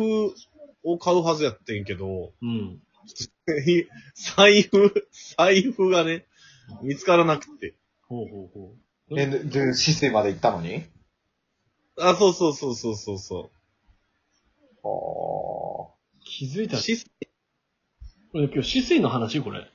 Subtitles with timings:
[0.00, 0.34] 布
[0.84, 2.80] を買うはずやってんけど、うん。
[4.36, 6.26] 財布、財布がね、
[6.82, 7.74] 見つからなくて。
[8.02, 8.74] ほうほうほ
[9.10, 9.20] う。
[9.20, 10.84] え、で、でシステまで行ったのに？
[11.98, 13.50] あ、そうそうそうそうそうそ
[14.84, 14.88] あ
[16.18, 16.24] う。
[16.24, 16.76] 気づいた。
[16.76, 17.06] シス
[18.32, 19.68] これ今日、止水の話これ。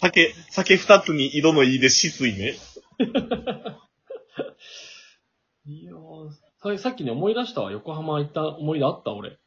[0.00, 2.54] 酒、酒二つに井戸のいいで止水ね。
[5.66, 6.30] いやー
[6.74, 7.70] ささっきね、思い出したわ。
[7.70, 9.38] 横浜行った思い出あった、俺。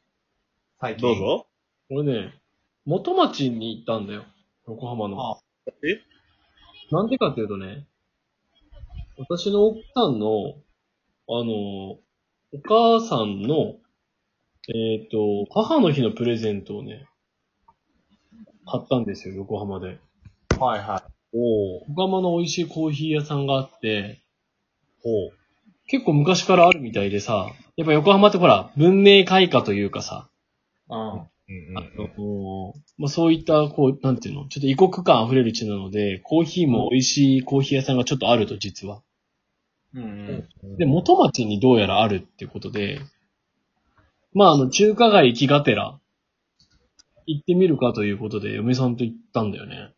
[0.80, 1.02] 最近。
[1.02, 1.18] どう。
[1.18, 1.46] ぞ。
[1.90, 2.40] 俺ね、
[2.86, 4.24] 元町に行ったんだよ。
[4.66, 5.32] 横浜の。
[5.32, 6.00] あえ？
[6.90, 7.86] なんでかっていうとね、
[9.18, 10.54] 私の奥さんの、
[11.28, 11.98] あの、
[12.52, 13.76] お母さんの、
[14.74, 17.06] えっ、と、母の日のプレゼントをね、
[18.66, 19.98] 買ったんですよ、横浜で。
[20.58, 24.22] はいはおう横浜の美味しいコーヒー屋さんがあって、
[25.02, 25.39] ほう。
[25.90, 30.28] 結構昔からあるみたいでさ、やっぱ横浜ってほら、文明開化というかさ、
[30.88, 30.94] い。
[30.94, 31.12] うん。
[31.12, 31.80] うんあ
[32.16, 39.02] の、まあ、そういった、こう、なんていうの、ちょっと異国感溢れる地なので、コーヒーも美味しいコーヒー屋さんがちょっとあると、実は。
[39.94, 40.02] うん
[40.62, 40.76] うん。
[40.76, 43.00] で、元町にどうやらあるってことで、
[44.32, 45.98] まあ、あの、中華街行きがてら、
[47.26, 49.92] 行ってみるかということで、嫁さんと行ったんだよね。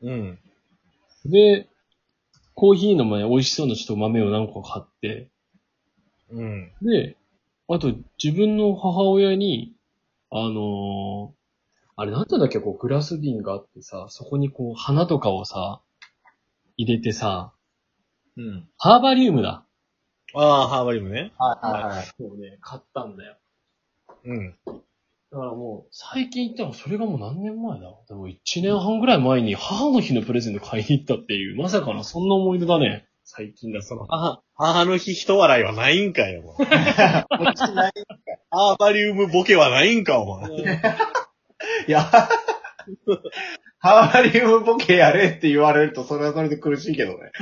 [0.00, 0.38] うん。
[1.26, 1.68] で、
[2.54, 5.30] コーヒーの前、美味しそうなちょっと豆を何個か買って、
[6.30, 6.72] うん。
[6.82, 7.16] で、
[7.68, 9.74] あと、自分の母親に、
[10.30, 11.44] あのー
[11.96, 15.80] あれなんていうんだっけ、こう、グラス瓶があってさ、そこにこう、花とかをさ、
[16.76, 17.52] 入れてさ、
[18.36, 18.68] うん。
[18.78, 19.64] ハーバリウムだ。
[20.34, 21.32] ああ、ハーバリウムね。
[21.38, 22.06] はいはいはい。
[22.18, 23.36] そうね、買ったんだよ。
[24.24, 24.58] うん。
[25.34, 27.88] だからもう、最近行ったのそれがもう何年前だ？
[28.08, 33.08] でも1年半ぐらい前に母の日のプレゼント買いに行ったっていう、まさかのそんな思い出だね。
[33.24, 34.06] 最近だ、その。
[34.06, 36.54] 母、母の日人笑いはないんかよ。
[36.56, 36.70] お前
[38.48, 40.52] ハーバリウムボケはないんか、お前。
[40.52, 40.54] い
[41.90, 42.02] や、
[43.80, 47.32] ハーバリウムボケやれって言われると、それはそれで苦しいけどね。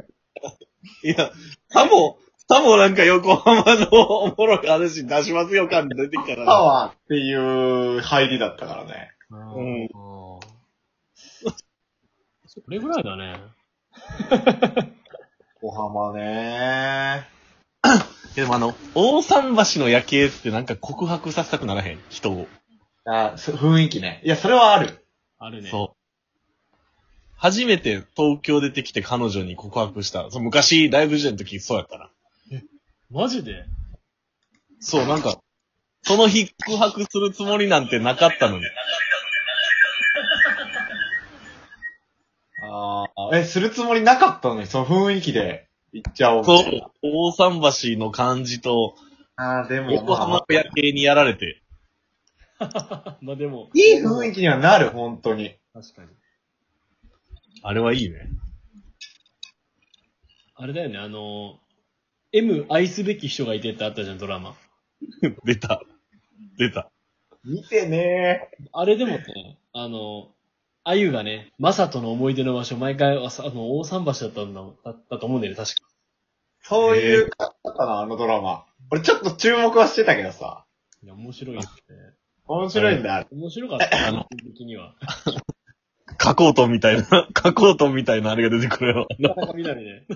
[1.04, 1.30] いや、
[1.68, 2.16] さも、
[2.48, 6.60] さもなんか横浜のおもろい話出しますよ感出てきたかパら。
[6.62, 9.10] ワーっていう入りだったからね。
[9.30, 9.88] うん
[12.46, 13.40] それぐらいだね。
[15.62, 17.26] 小浜ね
[18.36, 21.98] でもあの、大桟橋の夜景ってなんか告白させたくならへん？
[22.10, 22.46] 人を。
[23.06, 24.20] あ、そ雰囲気ね。
[24.24, 25.04] いや、それはある。
[25.38, 25.70] あるね。
[25.70, 26.76] そう。
[27.36, 30.30] 初めて東京出てきて彼女に告白した。
[30.30, 32.10] そう昔、ライブ時代の時そうやったな。
[33.12, 33.66] マジで？
[34.80, 35.38] そう、なんか、
[36.02, 38.64] その日告白するつもりなんてなかったのに。
[42.64, 46.54] ああ、え、するつもりなかったのに、その雰囲気で行っちゃおうみそ。
[46.54, 48.94] う、大桟橋の感じと、
[49.36, 51.62] ああ、でも、横浜の夜景にやられて。
[53.20, 53.68] まあでも。
[53.74, 55.56] いい雰囲気にはなる、本当に。
[55.74, 56.08] 確かに。
[57.62, 58.28] あれはいいね。
[60.54, 61.61] あれだよね、あの、
[62.32, 64.56] M 愛すべき人がいてってあったじゃん、ドラマ。
[65.44, 65.82] 出た。
[66.56, 66.90] 出た。
[67.44, 70.30] 見てねあれでもね、あの、
[70.84, 75.88] あゆがね、まさとの思い出の場所、毎回、あさあの、大桟橋だったんだ、だったと思うんだよね、確か。
[76.62, 78.64] そういうかったな、あのドラマ。
[78.90, 80.64] 俺ちょっと注目はしてたけどさ。
[81.02, 81.68] いや、面白いよね。
[82.46, 83.26] 面白いんだ。
[83.30, 84.94] 面白かった、あの、的には。
[86.24, 89.08] 加工トンみたいな、加工トンみたいなあれが出てくるよ。
[89.20, 90.06] 田中みなみね。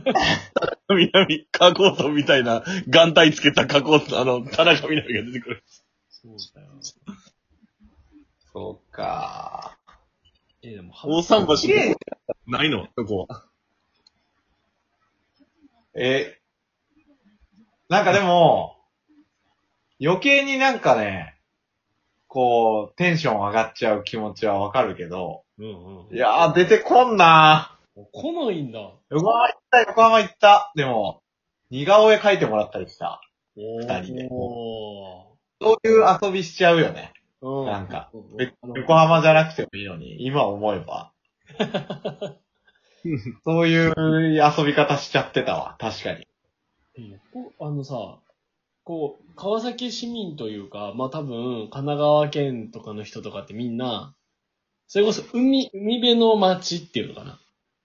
[0.88, 5.64] 南、加工トンみたいな、眼帯つけた加工トン、あの、田中みなみが出てくる。
[6.08, 6.68] そうだよ。
[8.52, 9.76] そうか。
[10.62, 11.96] え、でも、大桟橋綺麗
[12.46, 12.86] ないの？
[12.96, 13.44] そこは。
[15.96, 16.38] え、
[17.88, 18.76] なんかでも、
[20.00, 21.34] 余計になんかね、
[22.28, 26.14] こう、テンション上がっちゃう気持ちはわかるけど、うんうん。
[26.14, 27.78] いやー出てこんな
[28.12, 28.92] 来ないんだ。
[29.10, 30.72] 横浜行った、横浜行った。
[30.76, 31.22] でも、
[31.70, 33.20] 似顔絵描いてもらったりした。
[33.56, 37.12] お二人でおそういう遊びしちゃうよね。
[37.42, 37.66] ーうん。
[37.66, 38.10] なんか
[38.76, 41.12] 横浜じゃなくてもいいのに、今思えば。
[43.44, 43.94] そういう
[44.34, 46.26] 遊び方しちゃってたわ、確かに。
[47.60, 48.18] あのさ、
[48.84, 54.14] こう、川崎市民というか、まあ多分、神奈川県とかの人とかってみんな、
[54.88, 57.40] それこそ海、海辺の街っていうのかな。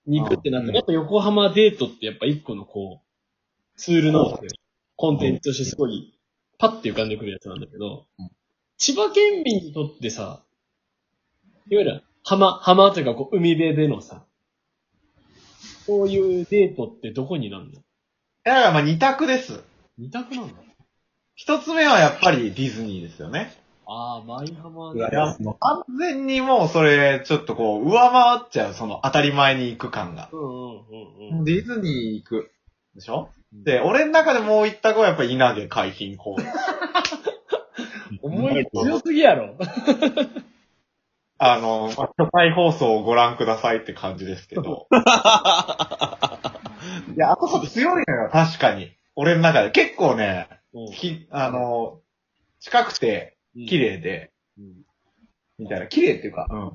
[0.05, 4.39] に行くってなったら、うんやっぱ横浜デートってやっぱ一個のこう、ツールの
[4.95, 6.13] コンテンツとしてすごい、
[6.57, 8.05] パッて浮かんでくるやつなんだけど、
[8.77, 10.41] 千葉県民にとってさ、
[11.69, 14.23] いわゆる浜、浜というかこう海辺でのさ、
[15.85, 17.71] そういうデートってどこになるの？
[18.43, 19.63] だからまあ二択です。
[19.97, 20.53] 二択なんだ。
[21.35, 23.51] 一つ目はやっぱりディズニーですよね。
[23.85, 30.29] ああ、舞浜うわいや、完全にもうそれ、ちょっとこう、上回っちゃう、その当たり前に行く感が。
[30.31, 31.43] うんうんうんうん。
[31.45, 32.51] ディズニー行く。
[32.95, 33.29] でしょ？
[33.53, 36.47] うんで、俺の中でもう一択はやっぱり稲毛海浜公園。
[38.23, 39.55] 思い強すぎやろ。
[41.37, 44.87] あの、まあ初回放送をご覧くださいって感じですけど。
[44.95, 44.95] い
[47.17, 48.91] や、あそこ強いのよ、確かに。
[49.15, 49.71] 俺の中で。
[49.71, 51.99] 結構ね、うんき、あの、
[52.59, 53.79] 近くて綺。
[53.79, 54.85] 麗で、うん
[55.59, 55.87] みたいな。
[55.87, 56.71] 綺麗っていうか、うん。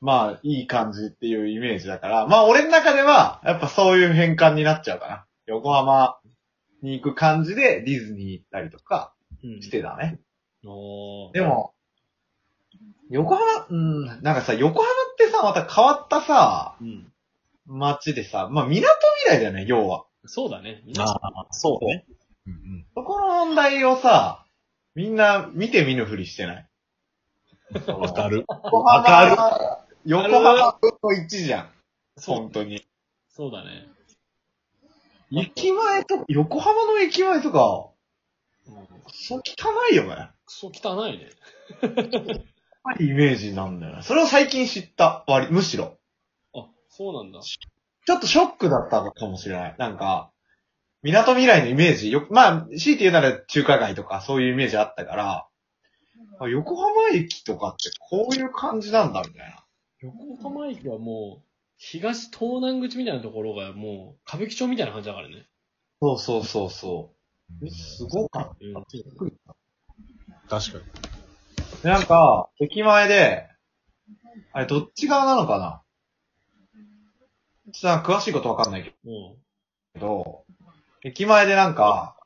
[0.00, 5.26] まあ、いい感じっていうイメージだから、まあ、俺の中では、やっぱそういう変換になっちゃうかな。
[5.46, 6.18] 横浜
[6.82, 10.20] に行く感じでディズニー行ったりとかうんしてたね。
[10.62, 10.68] で
[11.40, 11.72] も、
[13.10, 17.12] 横浜、うん、なんかさ、横浜ってさ、また変わったさ、うん。
[17.66, 18.86] 街でさ、まあ、港
[19.24, 20.04] 未来だよね、要は。
[20.26, 20.82] そうだね。
[20.98, 22.06] ああ、そうね。
[22.46, 22.86] うんうん。
[22.94, 24.44] そこの問題をさ、
[24.98, 26.66] みんな見て見ぬふりしてない？
[27.86, 28.44] わかる。
[28.48, 31.70] 横わ浜か、横浜分の1じゃん。
[32.16, 32.84] そう本当に。
[33.28, 33.86] そうだね。
[35.30, 37.90] 駅前と、横浜の駅前とか、
[38.66, 40.08] うんそう汚いよね。
[40.10, 41.30] やっクソ汚いね。
[42.82, 44.02] ぱりイメージなんだよね。
[44.02, 45.24] それを最近知った。
[45.28, 45.96] 割、むしろ。
[46.54, 47.40] あ、そうなんだ。
[47.40, 49.76] ちょっとショックだったのかもしれない。
[49.78, 50.32] なんか、
[51.02, 55.46] 港未来のイメージ、よ、まあ、強いて言うなら中華街とかそういうイメージあったから、
[56.40, 59.64] あ横浜駅とかってこういう感じなんだ、みたいな。
[60.00, 61.44] 横浜駅はもう、
[61.76, 65.46] 東東南口みたいなところがもう、歌舞伎町みたいな感じだからね。
[66.00, 67.12] そうそうそうそ
[67.60, 67.66] う。
[67.66, 68.84] えすごかっうんた。
[68.92, 69.32] びっくり
[70.48, 70.84] 確かに。
[71.82, 73.48] でなんか、駅前で、
[74.52, 75.82] あれどっち側なのかな？
[77.72, 80.00] ちょっと詳しいことわかんないけうん。
[80.00, 80.44] ど、
[81.04, 82.16] 駅前でなんか、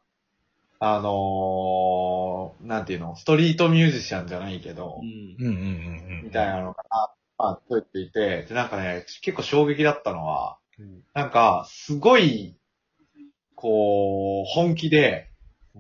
[0.81, 5.37] あのー、なんていうの、ストリートミュージシャンじゃないけど、うん。
[5.39, 6.25] うんうんうんうん。
[6.25, 6.83] みたいなのが、
[7.39, 12.57] まあ、そうやっていて、で、なんかね、結構衝撃だったのは、うんなんか、すごい、
[13.55, 15.29] こう、本気で、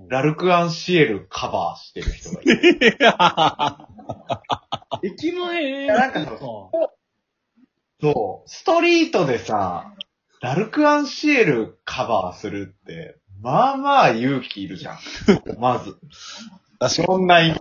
[0.08, 2.78] ラルクアンシエルカバーしてる人がいる。
[5.02, 6.38] 駅前いやなんかか。
[8.00, 9.92] そう、ストリートでさ、
[10.42, 14.98] ラルクアンシエルカバーするって、まあまあ勇気いるじゃん。
[15.58, 15.96] まず。
[17.00, 17.60] いろんな意味、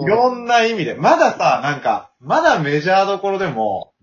[0.00, 0.94] いろんな意味で。
[0.94, 3.94] まださ、なんか、まだメジャーどころでも、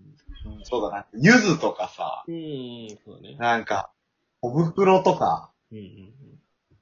[0.64, 3.36] そうだな、ゆずとかさ、うん、そうだね。
[3.38, 3.90] なんか、
[4.42, 6.12] お袋とか、うんうん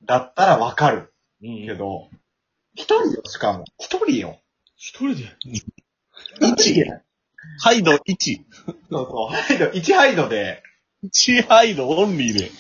[0.07, 1.75] だったらわかるけ。
[1.75, 2.11] ど、
[2.75, 3.65] 一人よ、しかも。
[3.79, 4.39] 一人よ。
[4.77, 5.37] 一人で。
[5.47, 5.63] に。
[6.41, 7.01] 1、
[7.61, 7.99] ハイド1。
[8.67, 10.63] そうそう、ハイド、1ハイドで、
[11.05, 12.51] 1ハイドオンリーで。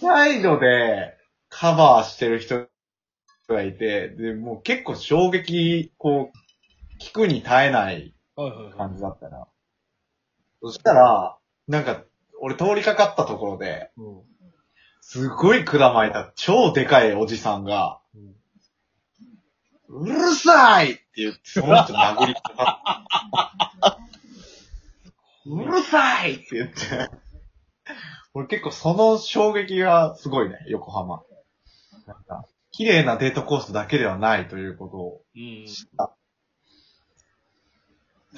[0.00, 1.16] 1ハイドで
[1.48, 2.66] カバーしてる人
[3.48, 8.72] がいて、で、もう結構衝撃、こう、聞くに耐えないはいはいはい。
[8.74, 9.46] 感じだったな。
[10.62, 11.36] そしたら、
[11.68, 12.02] なんか、
[12.40, 14.20] 俺通りかかったところで、うん
[15.02, 18.34] すごい管巻いた超でかいおじさんが、うん
[19.92, 23.04] うるさいって言って、その人殴りかか
[23.76, 23.99] った。
[25.46, 26.74] うるさいって言って。
[28.34, 31.22] 俺結構その衝撃がすごいね、横浜。
[32.06, 35.66] なんか、綺麗なデートコースだけではないということをうん。
[35.66, 36.14] 知った。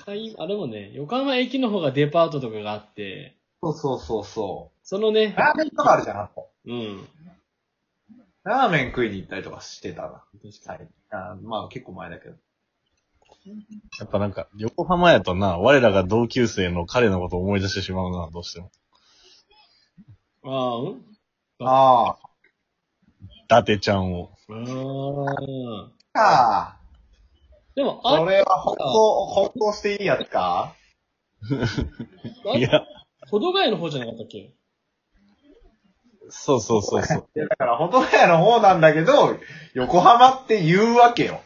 [0.07, 6.49] あれもね、横浜駅の方がデパートとかがあって、そうそうそうそそのねう。、ラーメンとかあるじゃん、あと。
[6.67, 7.09] うん。
[8.45, 10.25] ラーメン食いに行ったりとかしてたな。
[10.43, 10.89] 確かはい。
[11.11, 12.35] あまあ結構前だけど。
[13.99, 18.71] やっぱなんか、横浜やとな、我らが同級生の彼のことを思い出してしまうな、どうしても。
[20.45, 20.51] に。
[20.51, 21.69] ああ、うん？
[21.69, 22.19] ああ。
[23.45, 24.31] 伊達ちゃんを。
[24.49, 24.55] あ
[26.15, 26.77] あ。
[26.77, 26.79] か
[27.75, 30.75] でも、あそれは放送、放送していいやつか
[32.53, 32.85] あいや、
[33.31, 34.53] 保土ヶ谷の方じゃなかったっけ？
[36.29, 37.29] そうそうそうそう。
[37.35, 39.37] いやだから、ほとやの方なんだけど、
[39.75, 41.41] 横浜って言うわけよ。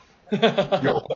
[0.82, 1.06] よ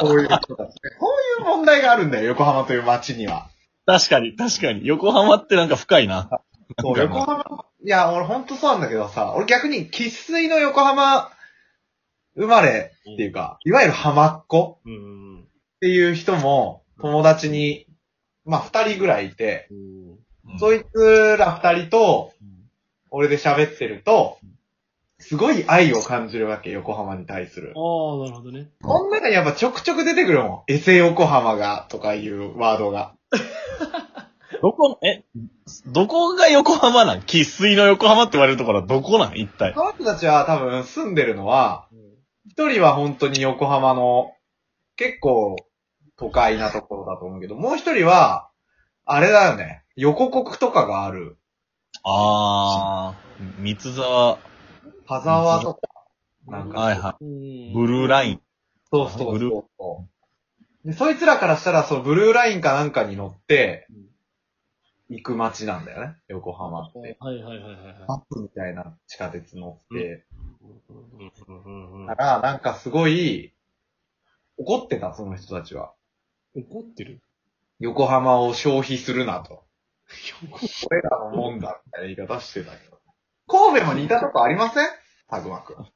[0.00, 0.90] こういう人たちね。
[0.98, 1.06] こ
[1.38, 3.48] ういう問題があるんだよ、横浜という街には。
[3.86, 4.86] 確かに、確かに。
[4.86, 6.28] 横浜ってなんか深いな。
[6.80, 11.30] そう、横浜、いや、俺ほんとそうなんだけどさ、俺逆に喫水の横浜
[12.36, 15.40] 生まれっていうか、いわゆる浜っ子うん。
[15.42, 15.46] っ
[15.80, 17.86] ていう人も友達に、
[18.44, 19.68] まあ二人ぐらいいて、
[20.58, 22.32] そいつら二人と、
[23.10, 24.38] 俺で喋ってると、
[25.28, 27.72] すごい愛を感じるわけ、横浜に対する。
[27.76, 28.68] ああ、なるほどね。
[28.82, 30.72] この中にやっぱちょくちょく出てくるもん。
[30.72, 33.14] エセ横浜が、とかいうワードが。
[34.62, 35.24] どこ、え、
[35.86, 37.20] どこが横浜なん？
[37.20, 39.36] 喫水の横浜って言われるところはどこなん？
[39.36, 39.74] 一体。
[39.74, 41.88] その人たちは多分住んでるのは、
[42.46, 44.32] 一人は本当に横浜の
[44.96, 45.56] 結構
[46.16, 48.48] 都会なところだと思うけど、もう一人は、
[49.06, 51.36] あれだよね、横国とかがある、
[52.04, 54.38] あー、三沢、
[55.06, 55.80] 田沢とか、
[56.46, 57.72] なんか、はいはうんい。
[57.74, 58.40] ブルーライン。
[58.90, 60.06] そうそうブルーそうそ
[60.84, 60.88] う。
[60.88, 63.88] で、そいつらからしたら、そのブルーラインかなんかに乗って、
[65.08, 67.16] 行く街なんだよね、横浜って。
[67.20, 69.94] はいはいはいはいはマップみたいな地下鉄乗って。
[69.94, 70.12] い。
[70.12, 73.54] うんうんうんだから、なんかすごい、
[74.56, 75.92] 怒ってた、その人たちは。
[76.54, 77.20] 怒ってる？
[77.80, 79.64] 横浜を消費するなと。
[80.90, 82.93] 俺らのもんだ、みたいな言い方してたけど。
[83.58, 84.86] 神戸も似たとこありません？
[85.30, 85.86] たくまくん。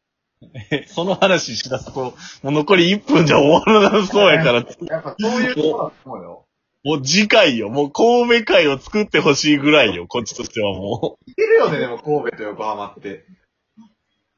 [0.70, 6.44] え、 その話しだすと、もう残り1分じゃ終わらなそうやから、 やっぱそういうことだと思うよ。
[6.84, 7.68] もう次回よ。
[7.70, 10.06] もう神戸会を作ってほしいぐらいよ。
[10.06, 11.30] こっちとしてはもう。
[11.30, 13.00] いけるよね、でも神戸と横浜って。
[13.00, 13.16] っ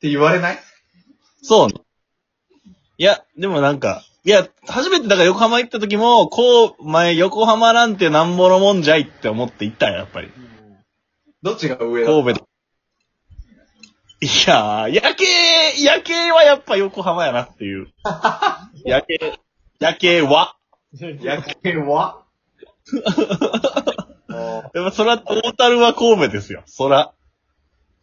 [0.00, 0.58] て言われない？
[1.42, 1.74] そうね。
[2.96, 10.30] いや、でもなんか、いや、初めてだから横浜行った時も、こう、前横浜なんてなんぼのもんじゃいって思って行ったよ、やっぱり。
[11.42, 12.49] どっちが上だ神戸で。
[14.22, 15.24] いやー、夜景、
[15.82, 17.88] 夜景はやっぱ横浜やなっていう。
[18.84, 19.40] 夜景、
[19.78, 20.56] 夜景は。
[20.92, 22.26] 夜景は？
[24.28, 26.62] もでもそら、トータルは神戸ですよ。
[26.66, 27.14] そら。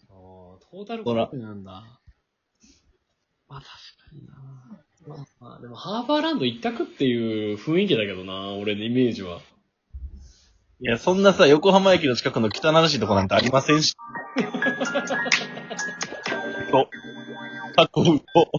[0.09, 1.83] トータルコープなんだ。
[3.47, 3.71] まあ確か
[4.13, 4.35] にな。
[5.07, 9.39] まあ、まあ、でもハーバーランド一択っていう雰囲気だけどな、俺のイメージは。
[10.79, 13.95] いや、そんなさ、横浜駅の近くの汚らしいとこなんてありませんし。
[16.71, 16.89] と、
[17.75, 18.51] タコウと、